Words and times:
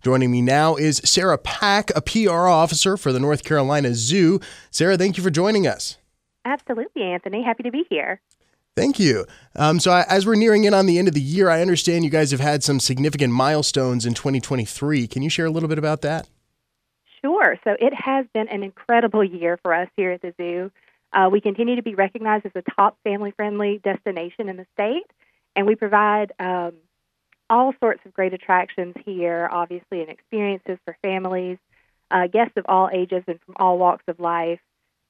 Joining 0.00 0.30
me 0.30 0.42
now 0.42 0.76
is 0.76 1.00
Sarah 1.04 1.38
Pack, 1.38 1.90
a 1.96 2.00
PR 2.00 2.46
officer 2.46 2.96
for 2.96 3.12
the 3.12 3.18
North 3.18 3.42
Carolina 3.42 3.94
Zoo. 3.94 4.38
Sarah, 4.70 4.96
thank 4.96 5.16
you 5.16 5.24
for 5.24 5.30
joining 5.30 5.66
us. 5.66 5.98
Absolutely, 6.44 7.02
Anthony. 7.02 7.42
Happy 7.42 7.64
to 7.64 7.72
be 7.72 7.84
here. 7.90 8.20
Thank 8.76 9.00
you. 9.00 9.26
Um, 9.56 9.80
so, 9.80 9.90
I, 9.90 10.04
as 10.08 10.24
we're 10.24 10.36
nearing 10.36 10.62
in 10.62 10.72
on 10.72 10.86
the 10.86 11.00
end 11.00 11.08
of 11.08 11.14
the 11.14 11.20
year, 11.20 11.50
I 11.50 11.62
understand 11.62 12.04
you 12.04 12.10
guys 12.10 12.30
have 12.30 12.38
had 12.38 12.62
some 12.62 12.78
significant 12.78 13.32
milestones 13.32 14.06
in 14.06 14.14
2023. 14.14 15.08
Can 15.08 15.22
you 15.22 15.28
share 15.28 15.46
a 15.46 15.50
little 15.50 15.68
bit 15.68 15.78
about 15.78 16.02
that? 16.02 16.28
Sure. 17.20 17.56
So, 17.64 17.72
it 17.72 17.92
has 17.92 18.24
been 18.32 18.46
an 18.46 18.62
incredible 18.62 19.24
year 19.24 19.58
for 19.64 19.74
us 19.74 19.88
here 19.96 20.12
at 20.12 20.22
the 20.22 20.32
zoo. 20.40 20.70
Uh, 21.12 21.28
we 21.28 21.40
continue 21.40 21.74
to 21.74 21.82
be 21.82 21.96
recognized 21.96 22.46
as 22.46 22.52
a 22.54 22.62
top 22.76 22.96
family 23.02 23.32
friendly 23.32 23.80
destination 23.82 24.48
in 24.48 24.56
the 24.58 24.66
state, 24.74 25.10
and 25.56 25.66
we 25.66 25.74
provide 25.74 26.30
um, 26.38 26.74
all 27.50 27.72
sorts 27.80 28.00
of 28.04 28.12
great 28.12 28.34
attractions 28.34 28.94
here, 29.04 29.48
obviously, 29.50 30.00
and 30.00 30.10
experiences 30.10 30.78
for 30.84 30.96
families, 31.02 31.58
uh, 32.10 32.26
guests 32.26 32.56
of 32.56 32.64
all 32.68 32.88
ages 32.92 33.22
and 33.26 33.38
from 33.44 33.54
all 33.58 33.78
walks 33.78 34.04
of 34.08 34.20
life. 34.20 34.60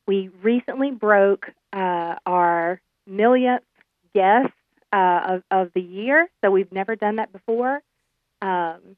We 0.07 0.31
recently 0.43 0.91
broke 0.91 1.47
uh, 1.73 2.15
our 2.25 2.81
millionth 3.07 3.65
guest 4.15 4.53
uh, 4.93 5.21
of, 5.29 5.43
of 5.51 5.71
the 5.75 5.83
year, 5.83 6.29
so 6.43 6.51
we've 6.51 6.73
never 6.73 6.97
done 6.97 7.17
that 7.17 7.33
before. 7.33 7.83
Um, 8.41 8.97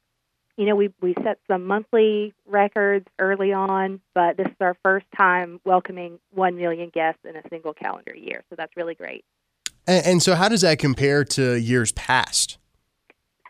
you 0.57 0.66
know, 0.66 0.77
we, 0.77 0.93
we 1.01 1.15
set 1.25 1.38
some 1.49 1.66
monthly 1.66 2.35
records 2.47 3.07
early 3.19 3.52
on, 3.52 4.01
but 4.15 4.37
this 4.37 4.47
is 4.47 4.57
our 4.61 4.77
first 4.85 5.07
time 5.16 5.59
welcoming 5.65 6.19
1 6.35 6.57
million 6.57 6.91
guests 6.91 7.21
in 7.25 7.35
a 7.35 7.43
single 7.49 7.73
calendar 7.73 8.15
year, 8.15 8.45
so 8.51 8.57
that's 8.57 8.77
really 8.77 8.95
great. 8.95 9.25
And, 9.87 10.07
and 10.07 10.23
so, 10.23 10.35
how 10.35 10.49
does 10.49 10.61
that 10.61 10.79
compare 10.79 11.25
to 11.25 11.59
years 11.59 11.93
past? 11.93 12.60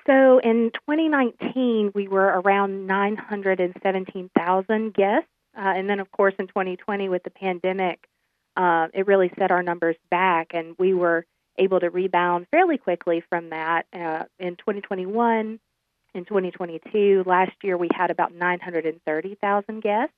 So 0.07 0.39
in 0.39 0.71
2019, 0.89 1.93
we 1.95 2.09
were 2.09 2.41
around 2.41 2.87
917,000 2.87 4.95
guests. 4.95 5.29
Uh, 5.57 5.61
and 5.61 5.91
then, 5.91 6.01
of 6.01 6.11
course, 6.11 6.35
in 6.39 6.47
2020, 6.47 7.09
with 7.09 7.23
the 7.23 7.31
pandemic, 7.31 8.07
uh, 8.57 8.89
it 8.95 9.07
really 9.07 9.31
set 9.39 9.51
our 9.51 9.63
numbers 9.63 9.97
back, 10.11 10.53
and 10.55 10.75
we 10.79 10.95
were 10.95 11.27
able 11.59 11.81
to 11.81 11.91
rebound 11.91 12.47
fairly 12.51 12.79
quickly 12.79 13.23
from 13.29 13.51
that. 13.51 13.85
Uh, 13.93 14.25
in 14.39 14.57
2021 14.57 15.61
in 16.15 16.25
2022, 16.25 17.25
last 17.27 17.53
year 17.63 17.77
we 17.77 17.89
had 17.95 18.11
about 18.11 18.35
930,000 18.35 19.81
guests. 19.81 20.15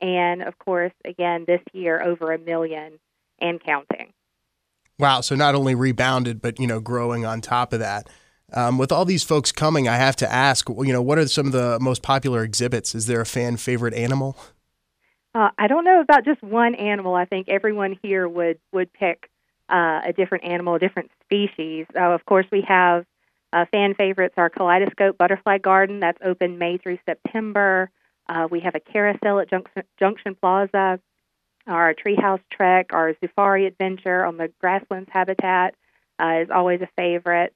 And 0.00 0.42
of 0.42 0.58
course, 0.58 0.92
again, 1.04 1.44
this 1.46 1.60
year 1.72 2.02
over 2.02 2.32
a 2.32 2.38
million 2.38 2.98
and 3.40 3.62
counting. 3.62 4.12
Wow. 4.98 5.20
So 5.20 5.34
not 5.34 5.54
only 5.54 5.74
rebounded, 5.74 6.40
but, 6.40 6.58
you 6.58 6.66
know, 6.66 6.80
growing 6.80 7.24
on 7.24 7.40
top 7.40 7.72
of 7.72 7.80
that. 7.80 8.08
Um, 8.54 8.78
with 8.78 8.92
all 8.92 9.04
these 9.04 9.22
folks 9.22 9.52
coming, 9.52 9.88
I 9.88 9.96
have 9.96 10.16
to 10.16 10.30
ask, 10.30 10.68
you 10.68 10.92
know, 10.92 11.02
what 11.02 11.18
are 11.18 11.26
some 11.26 11.46
of 11.46 11.52
the 11.52 11.78
most 11.80 12.02
popular 12.02 12.42
exhibits? 12.42 12.94
Is 12.94 13.06
there 13.06 13.20
a 13.20 13.26
fan 13.26 13.56
favorite 13.56 13.94
animal? 13.94 14.36
Uh, 15.34 15.48
I 15.58 15.66
don't 15.66 15.84
know 15.84 16.00
about 16.00 16.24
just 16.24 16.42
one 16.42 16.74
animal. 16.74 17.14
I 17.14 17.24
think 17.24 17.48
everyone 17.48 17.98
here 18.02 18.28
would 18.28 18.58
would 18.72 18.92
pick 18.92 19.30
uh, 19.70 20.00
a 20.04 20.12
different 20.14 20.44
animal, 20.44 20.74
a 20.74 20.78
different 20.78 21.10
species. 21.24 21.86
Uh, 21.96 22.10
of 22.10 22.24
course, 22.26 22.46
we 22.52 22.62
have 22.68 23.06
uh, 23.52 23.64
fan 23.72 23.94
favorites. 23.94 24.34
Our 24.36 24.50
Kaleidoscope 24.50 25.16
Butterfly 25.16 25.58
Garden 25.58 26.00
that's 26.00 26.18
open 26.22 26.58
May 26.58 26.76
through 26.76 26.98
September. 27.06 27.90
Uh, 28.28 28.46
we 28.50 28.60
have 28.60 28.74
a 28.74 28.80
carousel 28.80 29.40
at 29.40 29.48
Junction, 29.48 29.82
Junction 29.98 30.34
Plaza. 30.34 31.00
Our 31.66 31.94
Treehouse 31.94 32.40
Trek, 32.50 32.88
our 32.92 33.14
Safari 33.20 33.66
Adventure 33.66 34.24
on 34.24 34.36
the 34.36 34.50
Grasslands 34.60 35.08
Habitat 35.12 35.74
uh, 36.20 36.40
is 36.42 36.48
always 36.52 36.80
a 36.80 36.88
favorite. 36.96 37.54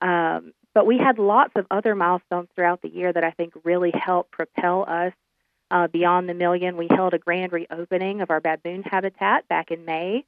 Um, 0.00 0.52
but 0.74 0.86
we 0.86 0.98
had 0.98 1.18
lots 1.18 1.52
of 1.56 1.66
other 1.70 1.94
milestones 1.94 2.48
throughout 2.54 2.82
the 2.82 2.90
year 2.90 3.12
that 3.12 3.24
I 3.24 3.30
think 3.30 3.54
really 3.64 3.92
helped 3.94 4.30
propel 4.30 4.84
us 4.86 5.12
uh, 5.70 5.88
beyond 5.88 6.28
the 6.28 6.34
million. 6.34 6.76
We 6.76 6.88
held 6.90 7.14
a 7.14 7.18
grand 7.18 7.52
reopening 7.52 8.20
of 8.20 8.30
our 8.30 8.40
baboon 8.40 8.82
habitat 8.82 9.48
back 9.48 9.70
in 9.70 9.84
May. 9.84 10.24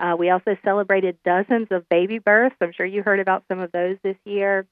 Uh, 0.00 0.16
we 0.18 0.30
also 0.30 0.56
celebrated 0.64 1.16
dozens 1.24 1.68
of 1.70 1.88
baby 1.88 2.18
births. 2.18 2.56
I'm 2.60 2.72
sure 2.72 2.84
you 2.84 3.02
heard 3.02 3.20
about 3.20 3.44
some 3.48 3.60
of 3.60 3.70
those 3.72 3.96
this 4.02 4.16
year. 4.24 4.66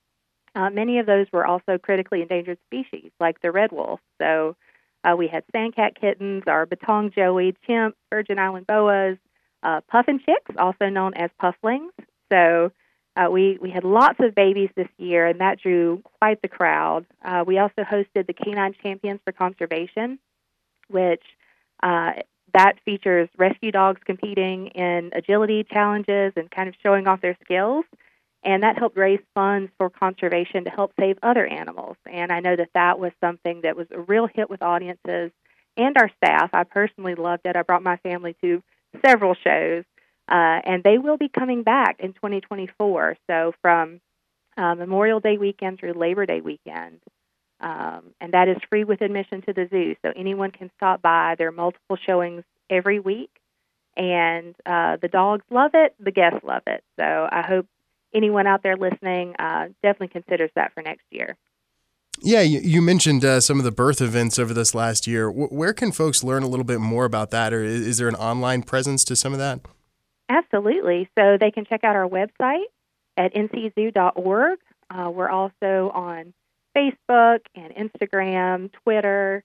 Uh, 0.54 0.69
many 0.70 0.98
of 0.98 1.06
those 1.06 1.26
were 1.32 1.47
also 1.47 1.78
critically 1.78 2.20
endangered 2.22 2.58
species, 2.66 3.10
like 3.20 3.41
the 3.41 3.52
red 3.52 3.72
wolf. 3.72 4.00
So 4.20 4.56
uh, 5.04 5.14
we 5.16 5.28
had 5.28 5.44
sandcat 5.54 5.94
kittens, 5.98 6.42
our 6.47 6.66
Bettong 6.66 7.14
joey, 7.14 7.54
chimps, 7.69 7.94
Virgin 8.10 8.38
Island 8.38 8.66
boas, 8.66 9.16
uh, 9.62 9.81
puffin 9.88 10.19
chicks, 10.19 10.56
also 10.58 10.88
known 10.88 11.14
as 11.14 11.31
pufflings. 11.41 11.92
So 12.31 12.72
uh, 13.17 13.28
we 13.31 13.59
we 13.61 13.71
had 13.71 13.84
lots 13.84 14.19
of 14.21 14.34
babies 14.34 14.71
this 14.75 14.89
year, 14.97 15.27
and 15.27 15.41
that 15.41 15.61
drew 15.61 16.03
quite 16.21 16.41
the 16.41 16.49
crowd. 16.49 17.05
Uh, 17.23 17.45
we 17.47 17.59
also 17.59 17.83
hosted 17.83 18.27
the 18.27 18.33
Canine 18.33 18.75
Champions 18.83 19.21
for 19.25 19.33
Conservation, 19.33 20.19
which 20.89 21.23
uh, 21.83 22.12
that 22.55 22.75
features 22.84 23.28
rescue 23.37 23.71
dogs 23.71 24.00
competing 24.05 24.69
in 24.69 25.11
agility 25.15 25.65
challenges 25.65 26.33
and 26.37 26.50
kind 26.50 26.69
of 26.69 26.75
showing 26.83 27.06
off 27.06 27.21
their 27.21 27.37
skills. 27.45 27.84
And 28.45 28.65
that 28.65 28.77
helped 28.77 28.97
raise 28.97 29.21
funds 29.34 29.71
for 29.79 29.89
conservation 29.89 30.65
to 30.65 30.71
help 30.71 30.93
save 30.99 31.17
other 31.23 31.47
animals. 31.47 31.97
And 32.12 32.33
I 32.33 32.41
know 32.41 32.56
that 32.56 32.71
that 32.75 32.99
was 32.99 33.12
something 33.21 33.61
that 33.62 33.77
was 33.77 33.87
a 33.93 34.00
real 34.00 34.27
hit 34.27 34.50
with 34.50 34.62
audiences 34.62 35.31
and 35.77 35.97
our 35.97 36.11
staff. 36.17 36.50
I 36.53 36.65
personally 36.65 37.15
loved 37.15 37.43
it. 37.44 37.56
I 37.56 37.62
brought 37.62 37.84
my 37.84 37.99
family 37.99 38.34
to 38.43 38.62
several 39.06 39.34
shows 39.34 39.84
uh, 40.28 40.60
and 40.65 40.83
they 40.84 40.99
will 40.99 41.16
be 41.16 41.28
coming 41.28 41.62
back 41.62 41.97
in 42.00 42.12
2024. 42.12 43.16
So 43.28 43.53
from 43.60 44.00
uh, 44.56 44.75
Memorial 44.75 45.21
Day 45.21 45.38
weekend 45.38 45.78
through 45.78 45.94
Labor 45.94 46.27
Day 46.27 46.41
weekend. 46.41 47.00
Um, 47.60 48.15
and 48.21 48.32
that 48.32 48.49
is 48.49 48.56
free 48.69 48.84
with 48.84 49.00
admission 49.03 49.43
to 49.43 49.53
the 49.53 49.69
zoo. 49.71 49.94
So 50.03 50.12
anyone 50.16 50.50
can 50.50 50.71
stop 50.77 51.00
by. 51.00 51.37
There 51.38 51.49
are 51.49 51.53
multiple 51.53 51.97
showings 52.06 52.43
every 52.69 52.99
week. 52.99 53.31
And 53.97 54.55
uh, 54.65 54.97
the 55.00 55.09
dogs 55.09 55.44
love 55.50 55.72
it, 55.75 55.94
the 56.00 56.11
guests 56.11 56.41
love 56.43 56.62
it. 56.66 56.82
So 56.99 57.28
I 57.31 57.43
hope 57.43 57.66
anyone 58.15 58.47
out 58.47 58.62
there 58.62 58.77
listening 58.77 59.34
uh, 59.38 59.69
definitely 59.82 60.09
considers 60.09 60.50
that 60.56 60.72
for 60.72 60.82
next 60.82 61.05
year. 61.11 61.37
Yeah, 62.21 62.41
you, 62.41 62.61
you 62.61 62.81
mentioned 62.81 63.25
uh, 63.25 63.41
some 63.41 63.59
of 63.59 63.65
the 63.65 63.72
birth 63.72 64.00
events 64.00 64.38
over 64.38 64.55
this 64.55 64.75
last 64.75 65.06
year. 65.06 65.27
W- 65.27 65.49
where 65.49 65.72
can 65.72 65.93
folks 65.93 66.22
learn 66.22 66.43
a 66.43 66.49
little 66.49 66.65
bit 66.65 66.78
more 66.78 67.05
about 67.05 67.31
that, 67.31 67.53
or 67.53 67.65
is, 67.65 67.87
is 67.87 67.99
there 67.99 68.09
an 68.09 68.15
online 68.15 68.62
presence 68.62 69.05
to 69.05 69.16
some 69.16 69.32
of 69.32 69.38
that? 69.41 69.61
Absolutely. 70.32 71.10
So 71.19 71.37
they 71.38 71.50
can 71.50 71.66
check 71.66 71.84
out 71.84 71.94
our 71.94 72.09
website 72.09 72.65
at 73.19 73.34
nczoo.org. 73.34 74.59
Uh, 74.88 75.10
we're 75.10 75.28
also 75.28 75.91
on 75.94 76.32
Facebook 76.76 77.41
and 77.54 77.75
Instagram, 77.75 78.70
Twitter. 78.82 79.44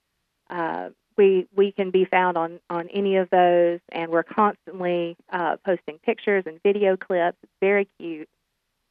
Uh, 0.49 0.89
we 1.17 1.47
we 1.55 1.73
can 1.73 1.91
be 1.91 2.05
found 2.05 2.37
on 2.37 2.59
on 2.69 2.87
any 2.89 3.17
of 3.17 3.29
those, 3.31 3.79
and 3.91 4.11
we're 4.11 4.23
constantly 4.23 5.17
uh, 5.29 5.57
posting 5.65 5.97
pictures 6.05 6.43
and 6.45 6.61
video 6.63 6.95
clips. 6.95 7.37
It's 7.43 7.51
very 7.59 7.89
cute. 7.99 8.29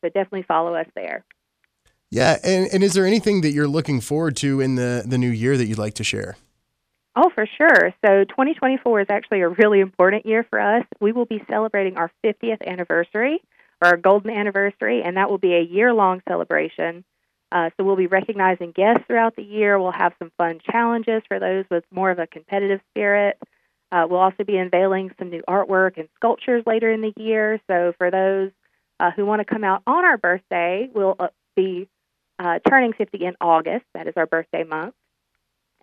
So 0.04 0.10
definitely 0.10 0.42
follow 0.42 0.74
us 0.74 0.86
there. 0.94 1.24
Yeah, 2.10 2.36
and, 2.44 2.68
and 2.72 2.84
is 2.84 2.92
there 2.92 3.06
anything 3.06 3.40
that 3.40 3.50
you're 3.52 3.66
looking 3.68 4.00
forward 4.00 4.36
to 4.38 4.60
in 4.60 4.74
the 4.74 5.02
the 5.06 5.16
new 5.16 5.30
year 5.30 5.56
that 5.56 5.64
you'd 5.66 5.78
like 5.78 5.94
to 5.94 6.04
share? 6.04 6.36
Oh, 7.18 7.30
for 7.34 7.46
sure. 7.46 7.94
So 8.04 8.24
2024 8.24 9.00
is 9.00 9.06
actually 9.08 9.40
a 9.40 9.48
really 9.48 9.80
important 9.80 10.26
year 10.26 10.46
for 10.50 10.60
us. 10.60 10.84
We 11.00 11.12
will 11.12 11.24
be 11.24 11.42
celebrating 11.48 11.96
our 11.96 12.12
50th 12.22 12.64
anniversary, 12.66 13.40
or 13.80 13.88
our 13.88 13.96
golden 13.96 14.30
anniversary, 14.30 15.02
and 15.02 15.16
that 15.16 15.30
will 15.30 15.38
be 15.38 15.54
a 15.54 15.62
year 15.62 15.94
long 15.94 16.22
celebration. 16.28 17.04
Uh, 17.50 17.70
so 17.76 17.84
we'll 17.84 17.96
be 17.96 18.06
recognizing 18.06 18.72
guests 18.72 19.04
throughout 19.06 19.34
the 19.34 19.42
year. 19.42 19.78
We'll 19.78 19.92
have 19.92 20.12
some 20.18 20.30
fun 20.36 20.60
challenges 20.70 21.22
for 21.26 21.38
those 21.38 21.64
with 21.70 21.84
more 21.90 22.10
of 22.10 22.18
a 22.18 22.26
competitive 22.26 22.80
spirit. 22.90 23.38
Uh, 23.90 24.06
we'll 24.10 24.20
also 24.20 24.44
be 24.44 24.58
unveiling 24.58 25.10
some 25.18 25.30
new 25.30 25.42
artwork 25.48 25.96
and 25.96 26.08
sculptures 26.16 26.64
later 26.66 26.90
in 26.92 27.00
the 27.00 27.14
year. 27.16 27.60
So 27.70 27.94
for 27.96 28.10
those 28.10 28.50
uh, 29.00 29.12
who 29.12 29.24
want 29.24 29.40
to 29.40 29.44
come 29.46 29.64
out 29.64 29.82
on 29.86 30.04
our 30.04 30.18
birthday, 30.18 30.90
we'll 30.92 31.16
uh, 31.18 31.28
be 31.54 31.88
uh, 32.38 32.58
turning 32.68 32.92
50 32.92 33.24
in 33.24 33.36
August. 33.40 33.86
That 33.94 34.06
is 34.06 34.14
our 34.16 34.26
birthday 34.26 34.64
month. 34.64 34.94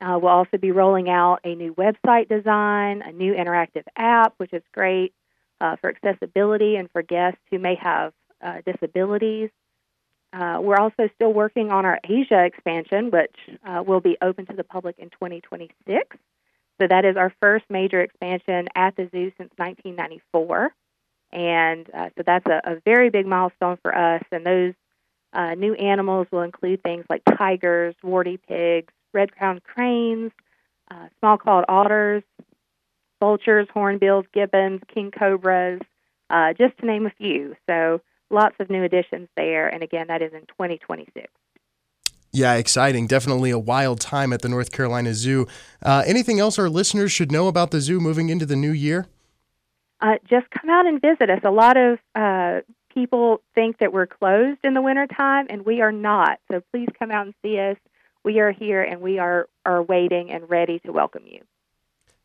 Uh, 0.04 0.20
we'll 0.20 0.32
also 0.32 0.58
be 0.58 0.72
rolling 0.72 1.10
out 1.10 1.40
a 1.46 1.56
new 1.56 1.74
website 1.76 2.28
design, 2.28 3.02
a 3.02 3.12
new 3.14 3.34
interactive 3.34 3.84
app, 3.96 4.34
which 4.38 4.52
is 4.52 4.62
great 4.74 5.14
uh, 5.62 5.78
for 5.78 5.90
accessibility 5.90 6.76
and 6.76 6.92
for 6.92 7.02
guests 7.02 7.40
who 7.50 7.58
may 7.58 7.76
have 7.76 8.12
uh, 8.44 8.58
disabilities. 8.66 9.50
Uh, 10.34 10.58
we're 10.62 10.78
also 10.78 11.08
still 11.16 11.32
working 11.32 11.72
on 11.72 11.86
our 11.86 12.00
Asia 12.04 12.44
expansion, 12.44 13.12
which 13.12 13.36
uh, 13.66 13.82
will 13.86 14.02
be 14.02 14.18
open 14.22 14.46
to 14.48 14.54
the 14.54 14.64
public 14.64 14.98
in 15.00 15.10
2026. 15.12 16.18
So 16.82 16.88
that 16.88 17.06
is 17.06 17.16
our 17.16 17.32
first 17.42 17.66
major 17.70 18.02
expansion 18.02 18.68
at 18.76 18.98
the 18.98 19.04
zoo 19.04 19.32
since 19.38 19.52
1994. 19.56 20.74
And 21.32 21.90
uh, 21.94 22.10
so 22.18 22.24
that's 22.26 22.46
a, 22.48 22.62
a, 22.66 22.82
very 22.84 23.10
big 23.10 23.26
milestone 23.26 23.78
for 23.82 23.96
us. 23.96 24.24
And 24.32 24.46
those 24.46 24.74
new 25.58 25.76
animals 25.76 26.28
will 26.32 26.42
include 26.42 26.84
things 26.84 27.06
like 27.10 27.22
tigers, 27.38 27.96
warty 28.04 28.38
pigs, 28.38 28.94
red-crowned 29.14 29.64
cranes, 29.64 30.32
uh, 30.92 31.08
small-clawed 31.20 31.66
otters, 31.68 32.24
vultures, 33.22 33.68
hornbills, 33.74 34.26
gibbons, 34.34 34.82
king 34.94 35.12
cobras, 35.12 35.80
uh, 36.30 36.54
just 36.54 36.78
to 36.80 36.86
name 36.86 37.06
a 37.06 37.12
few. 37.12 37.56
So 37.70 38.02
lots 38.30 38.56
of 38.60 38.70
new 38.70 38.84
additions 38.84 39.30
there, 39.38 39.68
and 39.68 39.84
again, 39.84 40.08
that 40.08 40.22
is 40.22 40.34
in 40.34 40.42
2026. 40.42 41.28
Yeah, 42.36 42.56
exciting. 42.56 43.06
Definitely 43.06 43.52
a 43.52 43.60
wild 43.60 44.02
time 44.02 44.34
at 44.34 44.42
the 44.42 44.50
North 44.50 44.72
Carolina 44.72 45.14
Zoo. 45.14 45.46
Uh, 45.84 46.04
anything 46.06 46.40
else 46.40 46.58
our 46.58 46.68
listeners 46.68 47.12
should 47.12 47.32
know 47.32 47.48
about 47.48 47.70
the 47.70 47.80
zoo 47.80 48.00
moving 48.00 48.30
into 48.30 48.46
the 48.46 48.56
new 48.56 48.72
year? 48.72 49.06
Uh, 50.02 50.16
just 50.28 50.50
come 50.50 50.70
out 50.70 50.88
and 50.88 51.00
visit 51.00 51.30
us. 51.30 51.40
A 51.44 51.52
lot 51.52 51.78
of 51.78 52.00
uh, 52.16 52.62
people 52.94 53.42
think 53.54 53.78
that 53.78 53.94
we're 53.94 54.08
closed 54.08 54.60
in 54.64 54.74
the 54.74 54.82
wintertime, 54.82 55.46
and 55.50 55.64
we 55.64 55.82
are 55.82 55.92
not. 55.92 56.40
So 56.52 56.62
please 56.74 56.90
come 56.98 57.12
out 57.12 57.28
and 57.28 57.36
see 57.44 57.60
us. 57.60 57.78
We 58.24 58.40
are 58.40 58.52
here, 58.52 58.82
and 58.82 59.02
we 59.02 59.20
are, 59.20 59.50
are 59.66 59.84
waiting 59.84 60.32
and 60.32 60.50
ready 60.50 60.80
to 60.80 60.92
welcome 60.92 61.24
you. 61.26 61.42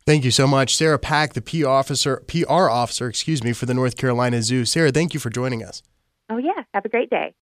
Thank 0.06 0.24
you 0.24 0.30
so 0.30 0.46
much, 0.46 0.76
Sarah 0.76 0.98
Pack, 0.98 1.34
the 1.34 1.42
PR 1.42 1.68
officer, 1.68 2.22
PR 2.26 2.70
officer, 2.70 3.08
excuse 3.08 3.44
me, 3.44 3.52
for 3.52 3.66
the 3.66 3.74
North 3.74 3.96
Carolina 3.96 4.40
Zoo. 4.42 4.64
Sarah, 4.64 4.90
thank 4.90 5.12
you 5.12 5.20
for 5.20 5.28
joining 5.28 5.62
us. 5.62 5.82
Oh 6.30 6.38
yeah, 6.38 6.62
have 6.72 6.84
a 6.84 6.88
great 6.88 7.10
day. 7.10 7.34